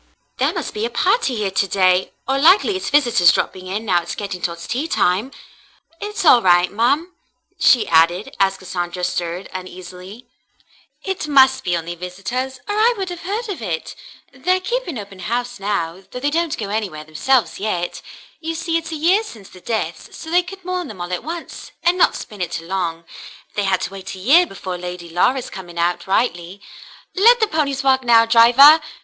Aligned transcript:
"There 0.37 0.51
must 0.51 0.73
be 0.73 0.83
a 0.83 0.89
party 0.89 1.35
here 1.35 1.51
to 1.51 1.67
day, 1.67 2.11
or 2.27 2.39
likely 2.39 2.75
it's 2.75 2.89
visitors 2.89 3.31
dropping 3.31 3.67
in, 3.67 3.85
now 3.85 4.01
it's 4.01 4.15
getting 4.15 4.41
toward 4.41 4.57
tea 4.57 4.87
time. 4.87 5.29
It's 6.01 6.25
all 6.25 6.41
right, 6.41 6.71
ma'm," 6.71 7.13
she 7.59 7.87
added, 7.87 8.35
as 8.39 8.57
Cassandra 8.57 9.03
stirred 9.03 9.47
uneasily. 9.53 10.25
"It 11.03 11.27
must 11.27 11.63
be 11.63 11.77
only 11.77 11.93
visitors, 11.93 12.59
or 12.67 12.73
I 12.79 12.95
would 12.97 13.09
have 13.11 13.19
heard 13.21 13.47
of 13.47 13.61
it. 13.61 13.93
They're 14.33 14.59
keeping 14.59 14.97
open 14.97 15.19
house 15.19 15.59
now, 15.59 16.01
though 16.09 16.19
they 16.19 16.31
don't 16.31 16.57
go 16.57 16.69
anywhere 16.69 17.03
themselves 17.03 17.59
yet. 17.59 18.01
You 18.39 18.55
see 18.55 18.77
it's 18.77 18.91
a 18.91 18.95
year 18.95 19.21
since 19.21 19.49
the 19.49 19.61
deaths, 19.61 20.17
so 20.17 20.31
they 20.31 20.41
could 20.41 20.65
mourn 20.65 20.87
them 20.87 20.99
all 20.99 21.13
at 21.13 21.23
once, 21.23 21.73
and 21.83 21.95
not 21.95 22.15
spin 22.15 22.41
it 22.41 22.59
along. 22.59 23.03
They 23.53 23.65
had 23.65 23.81
to 23.81 23.91
wait 23.91 24.15
a 24.15 24.17
year 24.17 24.47
before 24.47 24.79
Lady 24.79 25.11
Laura's 25.11 25.51
coming 25.51 25.77
out— 25.77 26.07
rightly. 26.07 26.59
Let 27.15 27.39
the 27.39 27.45
ponies 27.45 27.83
walk 27.83 28.03
now, 28.03 28.25
driver. 28.25 28.79